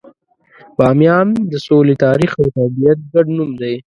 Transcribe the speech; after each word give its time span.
بامیان 0.77 1.27
د 1.51 1.53
سولې، 1.65 1.95
تاریخ، 2.05 2.31
او 2.41 2.45
طبیعت 2.57 2.99
ګډ 3.13 3.25
نوم 3.37 3.51
دی. 3.61 3.75